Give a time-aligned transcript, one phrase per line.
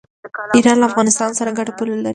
[0.55, 2.09] ایران له افغانستان سره ګډه پوله لري.